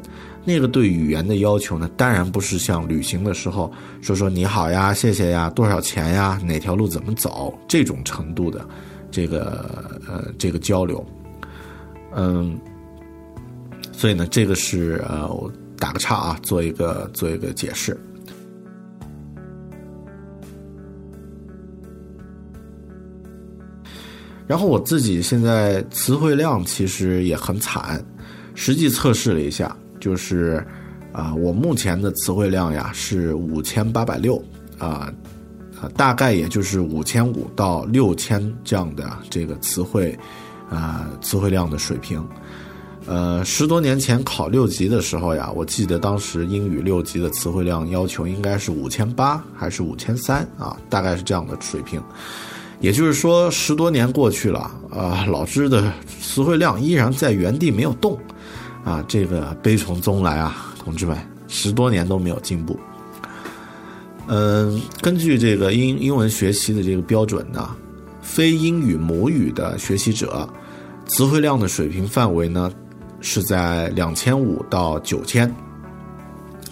[0.48, 8.66] 那个对语言的要求呢，当然不是像旅行的时候说说你好呀、谢谢呀、多少钱呀、哪条路怎么走这种程度的
[9.10, 11.04] 这个呃这个交流。
[12.14, 12.58] 嗯，
[13.92, 15.52] 所以呢，这个是呃我。
[15.80, 17.96] 打个岔啊，做一个做一个解释。
[24.44, 28.04] 然后我自己现在词汇量其实也很惨，
[28.56, 30.66] 实际测试了一下，就是
[31.12, 34.40] 啊、我目前的词汇量呀是五千八百六
[34.78, 35.12] 啊，
[35.80, 40.16] 啊，大概也就是五千五到六千这样的这个词汇
[40.70, 42.24] 啊、词汇量的水平。
[43.06, 52.00] 呃，十多年前考六级的时候呀，我记得当时英语六级的词汇量要求应该是五千八还是五千三啊，大概是这样的水平。
[52.80, 58.16] 也就是说，十多年过去了，啊、老师的词汇量依然在原地没有动，
[58.88, 62.78] 啊，这个悲从中来啊，同志们，十多年都没有进步。
[64.28, 67.68] 嗯、根据这个英英文学习的这个标准呢，
[68.22, 70.48] 非英语母语的学习者
[71.06, 72.72] 词汇量的水平范围呢。
[73.20, 75.52] 是在两千五到九千，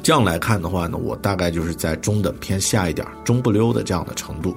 [0.01, 4.57] 这样来看的话呢，我大概就是在中等偏下一点、中不溜的这样的程度。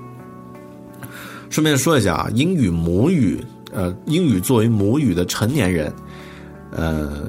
[1.49, 5.91] 顺便说一下啊，英语母语，呃，英语作为母语的成年人，
[6.69, 7.23] 呃，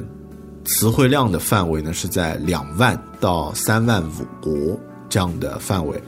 [0.71, 6.01] 词汇量的范围呢是在两万到三万五国这样的范围。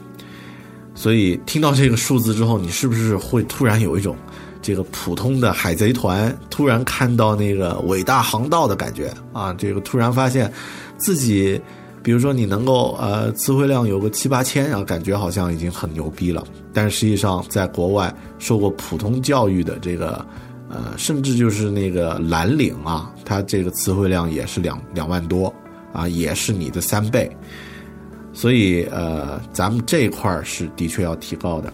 [0.95, 4.15] 所以听到这个数字之后，你是不是会突然有一种？
[4.61, 10.49] 这个普通的海贼团突然看到那个伟大航道的感觉啊，这个突然发现
[10.97, 11.61] 自己，
[12.01, 16.41] 比如说你能够呃词汇量有个七八千然后，感觉好像已经很牛逼了。
[16.71, 20.25] 但实际上，在国外受过普通教育的这个
[20.73, 25.53] 呃，甚至就是那个蓝领啊，它这个词汇量也是两两万多
[25.93, 27.29] 啊，也是你的三倍。
[28.33, 31.71] 所以呃，咱们这块儿是的确要提高的。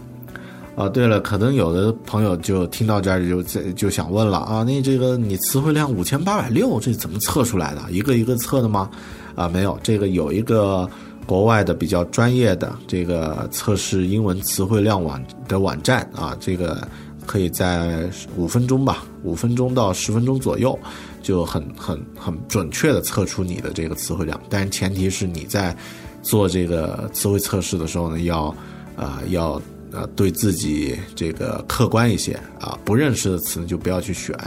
[0.76, 3.42] 啊，对了，可能有的朋友就听到这儿就
[3.72, 7.82] 就想问了啊，那这个你词汇量五千八百六，这怎么测出来的？
[7.90, 8.88] 一个一个测的吗？
[9.34, 10.88] 啊，没有，这个有一个
[11.26, 16.86] 国外的比较专业的这个测试英文词汇量网的网站啊，这个
[17.30, 20.76] 可以在五分钟吧，五分钟到十分钟左右，
[21.22, 24.40] 就很很很准确的测出你的这个词汇量。
[24.48, 25.76] 但是前提是你在
[26.22, 28.52] 做这个词汇测试的时候呢，要
[28.96, 29.62] 啊要。
[29.92, 34.38] 呃，对自己这个客观一些啊，不认识的词呢就不要去选。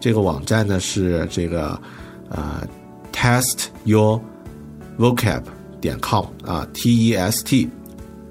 [0.00, 1.80] 这个网站呢是这个
[2.28, 2.66] 呃
[3.12, 5.44] ，testyourvocab
[5.80, 7.70] 点 com 啊，t e s t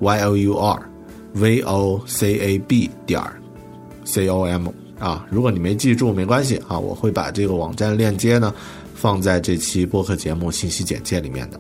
[0.02, 0.86] y o u r
[1.32, 3.30] v o c a b 点 c
[4.14, 4.68] com
[5.00, 5.26] 啊。
[5.30, 8.54] 如果你没记住没关系啊，我会把这个网站链接呢
[8.96, 11.60] 放在这期播客节目信息简介里面的。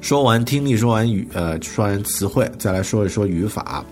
[0.00, 3.82] 说完听力，说完语，呃，说完词汇，再来说一说语法。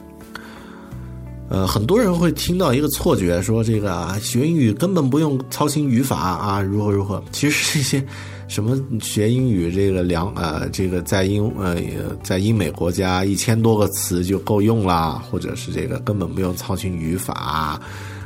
[1.49, 7.23] 呃，很多人会听到一个错觉，说这个学英语根本不用操心语法啊，如何如何。
[7.33, 8.07] 其实这些
[8.49, 11.77] 什么学英语这个两呃，这个在英呃
[12.23, 17.81] 在英美国家一千多个词就够用啦，或者是这个根本不用操心语法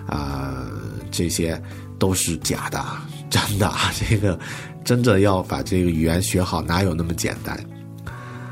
[0.07, 0.67] 啊，
[1.11, 1.61] 这些
[1.99, 2.85] 都是假的，
[3.31, 3.73] 真的，
[4.09, 4.39] 这个
[4.85, 7.59] 真正要把这个语言学好，哪有那么简单？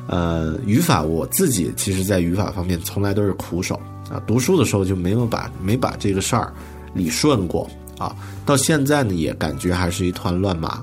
[0.06, 3.74] 呃，语法我自己其实，在语法方面从来都是苦手
[4.10, 4.22] 啊。
[4.26, 6.52] 读书的时候就没有把没把这个事儿
[6.92, 8.14] 理顺过啊。
[8.44, 10.82] 到现在呢，也感觉还是一团乱麻。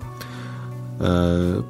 [1.01, 1.61] 呃，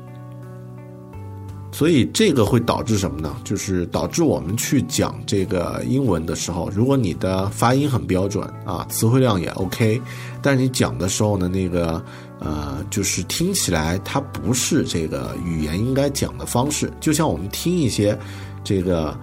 [1.72, 3.34] 所以这个会导致什么呢？
[3.46, 10.02] 就是导致我们去讲这个英文的时候，如果你的发音很标准啊，词汇量也 OK，
[10.42, 12.04] 但是你讲的时候呢，那个。
[12.44, 18.18] 呃，就是听起来它不是这个语言应该讲的方式，就像我们听一些
[18.64, 19.16] 这个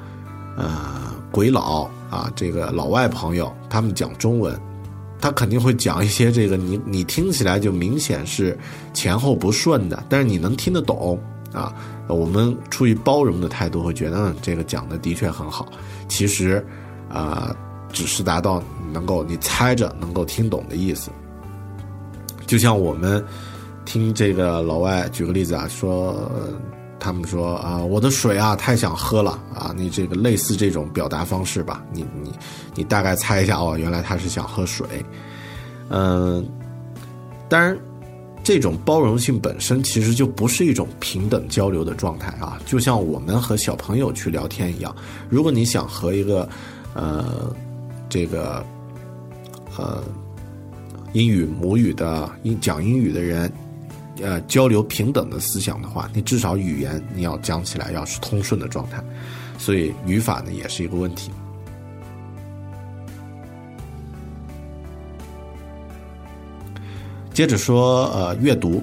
[0.56, 4.56] 呃鬼佬啊，这个老外朋友他们讲中文，
[5.20, 8.56] 他肯定会讲一些这个你你听起来就明显是
[8.94, 11.18] 前后不顺的，但是你能听得懂
[11.52, 11.74] 啊。
[12.08, 15.68] 我们出于包容的态度会觉得，嗯，这个讲的的确很好。
[16.08, 16.64] 其实
[17.08, 17.54] 啊，
[17.92, 18.62] 只是达到
[18.92, 21.10] 能够你猜着能够听懂的意思。
[22.46, 23.22] 就像我们
[23.84, 26.30] 听这个老外举个例子啊，说
[27.00, 32.32] 他们说啊，我的水啊太想喝了啊，你这个类似这种表达方式吧，你你
[32.74, 34.86] 你大概猜一下哦，原来他是想喝水，
[35.88, 36.46] 嗯，
[37.48, 37.76] 当然
[38.42, 44.94] 这种包容性本身其实就不是一种平等交流的状态啊，就像我们和小朋友去聊天一样，
[45.28, 46.48] 如果你想和一个
[46.94, 47.54] 呃
[48.08, 48.64] 这个
[49.76, 50.02] 呃。
[51.14, 53.50] 英语母语的英讲英语的人，
[54.22, 59.02] 呃，交流平等的思想的话，你至少语言你要讲起来要是通顺的状态，
[59.58, 61.30] 所以语法呢也是一个问题。
[67.32, 68.82] 接着说，呃，阅读，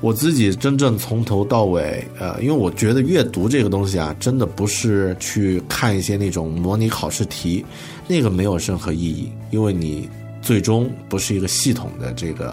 [0.00, 7.64] 我自己真正从头到尾，呃，因为我觉得阅读这个东西啊，真的不是去看一些那种模拟考试题，
[8.06, 10.08] 那个没有任何意义，因为你。
[10.44, 12.52] 最终不是一个系统的这个，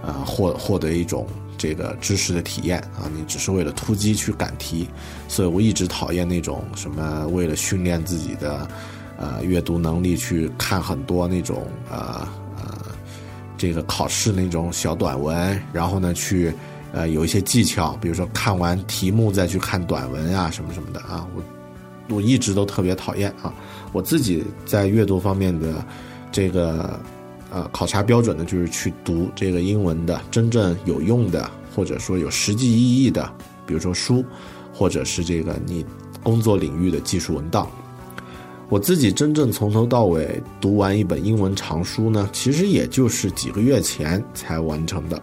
[0.00, 1.26] 呃，获获得一种
[1.66, 4.88] 这个知识的体验啊，你只是为了突击去赶题，
[5.26, 8.68] 所以我一直讨厌那种什么为了训练自己的，
[9.18, 12.78] 呃，阅读能力去看很多那种呃呃，
[13.58, 16.54] 这个考试那种小短文，然后呢去
[16.92, 23.52] 呃有一些技巧，比如说看完题目再去看短文啊什么什么的啊，我我一直都特别讨厌啊，
[23.92, 25.84] 我自己在阅读方面的
[26.30, 27.00] 这个。
[27.48, 33.32] 呃，考察标准呢，就是去读这个英文的真正有用的，或者说有实际意义的，
[33.64, 34.24] 比如说书，
[34.74, 35.86] 或者是这个你
[36.24, 37.70] 工作领域的技术文档。
[38.68, 45.22] 我自己真正从头到尾读完一本英文长书呢，其实也就是几个月前才完成的。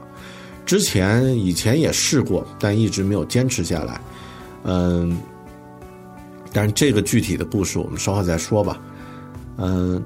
[0.65, 3.99] 之前以前也试过，但一直没有坚持下来。
[4.63, 5.17] 嗯，
[6.53, 8.81] 但是这个具体的故事我们稍后再说吧。
[9.57, 10.01] 嗯。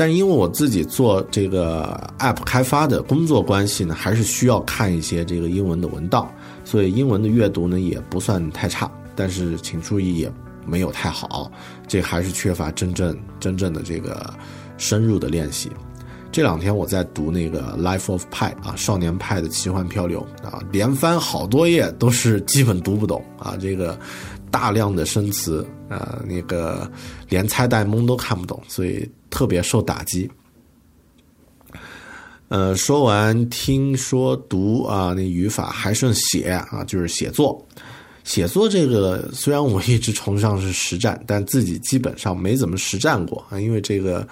[0.00, 6.32] 但因为我自己做这个 App 开发的工作关系呢，还是需要看一些这个英文的文档，
[6.64, 8.90] 所以英文的阅读呢也不算太差。
[9.14, 10.32] 但是请注意，也
[10.66, 11.52] 没有太好，
[11.86, 14.32] 这还是缺乏真正真正的这个
[14.78, 15.70] 深入的练习。
[16.32, 23.98] 这两天我在读那个 Life of Pi 啊，少年派的奇幻漂流啊，连翻好多页都是基本读不懂啊，这个
[24.50, 26.90] 大量的生词，呃，那个
[27.28, 30.30] 连猜带蒙都看不懂，所以特别受打击。
[32.48, 37.64] 呃，说完听说读啊，那语法还剩写啊，就是写作。
[38.22, 44.26] 写作这个虽然我一直崇尚是实战，但自己基本上没怎么实战过啊，因为这个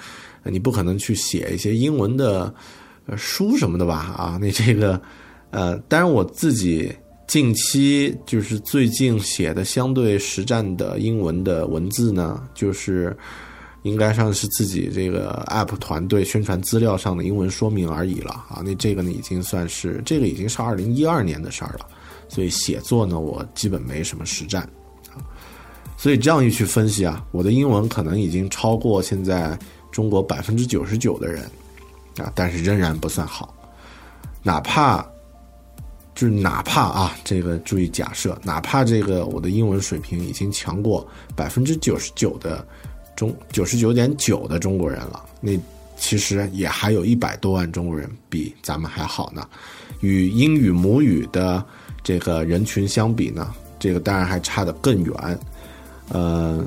[0.45, 2.53] 你不可能去写一些英文的
[3.17, 5.01] 书什么的吧啊，那这个
[5.51, 6.93] 呃，当然我自己
[7.27, 13.17] 近期就是最近写的相对实战的英文的文字呢，就是
[13.83, 21.87] 应该算是自己这个 app 团队宣传资料上的英文说明而已了啊，那这个呢已经算是这个已经是二零一二年的事儿了。
[22.29, 24.63] 所以写作呢，我基本没什么实战
[25.11, 25.17] 啊。
[25.97, 29.59] 所以这样一去分析啊，我的英文可能已经超过现在
[29.91, 31.45] 中国百分之九十九的人
[32.19, 33.55] 啊，但是仍然不算好。
[34.43, 35.03] 哪怕
[36.15, 42.67] 就是哪怕啊，这个注意假设，哪怕这个我的英文水平已经强过百分之九十九的
[43.19, 45.59] 中九十九点九的中国人了，那
[45.97, 49.45] 其实也还有一百多万中国人比咱们还好呢。
[49.99, 51.65] 与英语母语的
[52.05, 55.41] 这个人群相比呢，这个当然还差得更远，
[56.11, 56.65] 呃，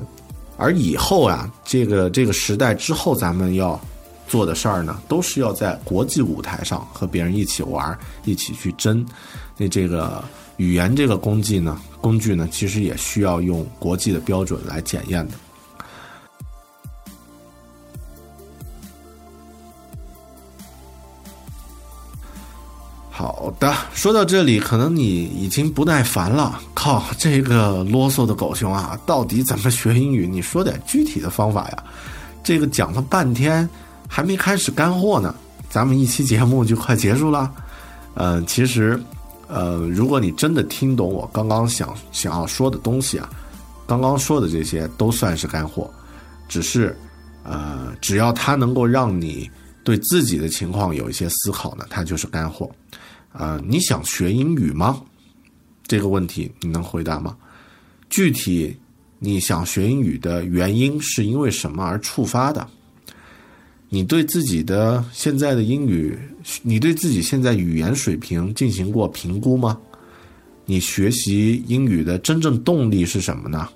[0.58, 3.80] 而以后啊，这个这个时代之后，咱们要
[4.28, 9.02] 做的事儿呢，都是要在国际舞台上和别人一起玩，一起去争。
[9.56, 10.22] 那这个
[10.58, 15.34] 语言这个工具呢，工具呢，其实也需要用国际的标准来检验的。
[23.22, 26.60] 好的，说到这里，可能你已经不耐烦了。
[26.74, 30.26] 靠，这个啰嗦的狗熊啊，到底怎么学英语？
[30.26, 31.84] 你说点具体的方法呀！
[32.42, 33.68] 这个讲了半天，
[34.08, 35.32] 还没开始干货呢，
[35.70, 37.48] 咱们一期节目就快结束了。
[38.14, 39.00] 嗯，其实，
[39.46, 43.30] 呃，如果你真的听懂我刚刚想想要说的东西啊，
[43.86, 45.88] 刚刚说的这些都算是干货，
[46.48, 46.98] 只是，
[47.44, 49.48] 呃，只要它能够让你
[49.84, 52.68] 对自己的情况有一些思考呢，它就是干货。
[53.32, 55.02] 啊，你想学英语吗？
[55.86, 57.36] 这个问题你能回答吗？
[58.08, 58.76] 具体
[59.18, 62.66] 你想学英语的原因是因为什么而触发的？
[63.88, 66.18] 你对自己的现在的英语，
[66.62, 69.78] 你对自己现在语言水平进行过评估吗？
[70.64, 73.68] 你学习英语的真正动力是什么呢？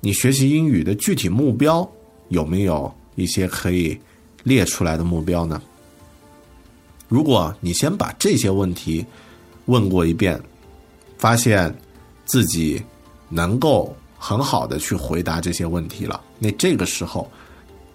[0.00, 1.90] 你学习英语的具体目标
[2.28, 3.98] 有没有一些可以
[4.44, 5.60] 列出来的目标呢？
[7.10, 9.04] 如果你先把这些问题
[9.66, 10.40] 问过一遍，
[11.18, 11.76] 发现
[12.24, 12.80] 自己
[13.28, 17.28] 能够很好的去回答这些问题了，那这个时候，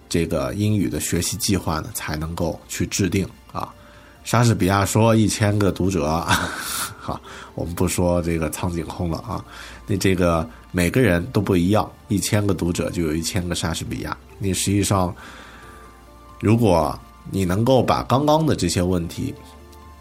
[0.06, 3.72] 这个英语的学习计划呢才能够去制定啊。
[4.22, 6.20] 莎士比亚说一千个读者，
[7.00, 7.18] 好，
[7.54, 9.42] 我们不说这个苍井空了啊。
[9.86, 14.14] 那这个每个人都不一样，一千个读者就有一千个莎士比亚。
[14.38, 15.14] 你实际上，
[16.38, 16.98] 如果
[17.30, 19.34] 你能够把刚刚的这些问题，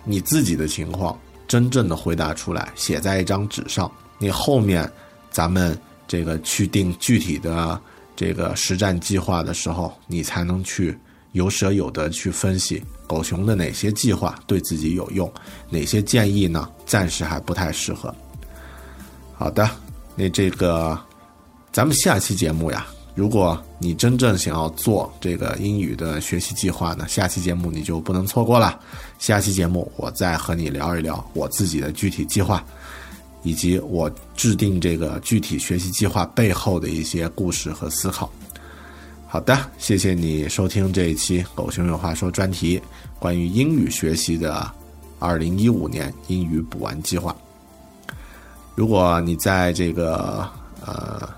[0.03, 1.17] 你自己的情况
[1.47, 4.89] 真正的回答出来，写在一张纸上，你后面
[5.31, 7.79] 咱们这个去定具体的
[8.15, 10.97] 这个实战计划的时候，你才能去
[11.31, 15.31] 有舍有得去分析狗熊的哪些计划对自己有用，
[15.69, 18.13] 哪些建议呢暂时还不太适合。
[19.33, 19.69] 好的，
[20.15, 20.97] 那这个
[21.71, 22.87] 咱们下期节目呀。
[23.15, 28.77] 如果你真正想要做这个英语的学习计划呢，下期节目你就不能错过了。
[29.19, 32.61] 下期节目我再和你聊一聊我自己的具体计划，
[33.41, 38.29] 以及我制定这个具体学习计划背后的一些故事和思考。
[39.27, 42.81] 好的，谢谢你收听这一期《狗熊有话说》专题，
[43.17, 44.69] 关于英语学习的
[45.19, 47.33] 二零一五年英语补完计划。
[48.75, 50.45] 如果你在这个
[50.85, 51.29] 呃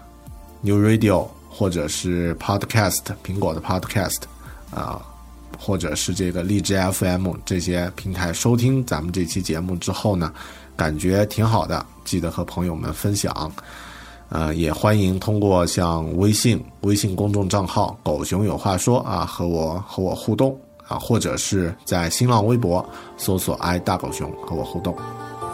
[0.61, 1.27] New Radio。
[1.57, 4.19] 或者是 Podcast 苹果的 Podcast
[4.69, 5.01] 啊，
[5.57, 10.31] 或者是这个荔枝 FM 这些平台收听咱们这期节目之后呢，
[10.75, 13.51] 感觉挺好的，记得和朋友们分享。
[14.29, 20.55] 呃，也欢迎通过像微信微信公众账号“狗熊有话说”啊，和我和我互动
[20.87, 22.87] 啊，或者是在新浪微博
[23.17, 24.95] 搜索““i 大狗熊”和我互动。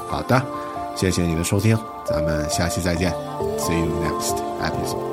[0.09, 0.43] 好的，
[0.95, 3.13] 谢谢你的收听，咱们下期再见
[3.59, 5.12] ，See you next episode。